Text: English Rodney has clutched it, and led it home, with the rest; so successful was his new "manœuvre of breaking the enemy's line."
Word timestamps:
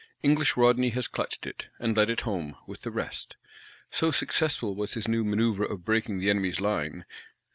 English 0.23 0.57
Rodney 0.57 0.89
has 0.89 1.07
clutched 1.07 1.45
it, 1.45 1.67
and 1.77 1.95
led 1.95 2.09
it 2.09 2.21
home, 2.21 2.55
with 2.65 2.81
the 2.81 2.89
rest; 2.89 3.35
so 3.91 4.09
successful 4.09 4.73
was 4.73 4.95
his 4.95 5.07
new 5.07 5.23
"manœuvre 5.23 5.69
of 5.71 5.85
breaking 5.85 6.17
the 6.17 6.31
enemy's 6.31 6.59
line." 6.59 7.05